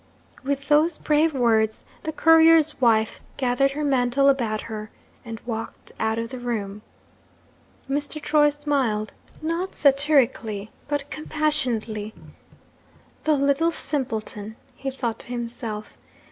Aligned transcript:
With 0.43 0.67
those 0.67 0.97
brave 0.97 1.35
words 1.35 1.85
the 2.01 2.11
courier's 2.11 2.81
wife 2.81 3.19
gathered 3.37 3.73
her 3.73 3.83
mantle 3.83 4.29
about 4.29 4.61
her, 4.61 4.89
and 5.23 5.39
walked 5.41 5.91
out 5.99 6.17
of 6.17 6.29
the 6.29 6.39
room. 6.39 6.81
Mr. 7.87 8.19
Troy 8.19 8.49
smiled 8.49 9.13
not 9.43 9.75
satirically, 9.75 10.71
but 10.87 11.07
compassionately. 11.11 12.15
'The 13.25 13.35
little 13.37 13.69
simpleton!' 13.69 14.55
he 14.75 14.89
thought 14.89 15.19
to 15.19 15.27
himself. 15.27 15.95